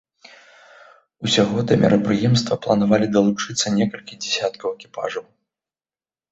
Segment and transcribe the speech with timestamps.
[1.27, 5.25] Усяго да мерапрыемства планавалі далучыцца некалькі дзясяткаў экіпажаў.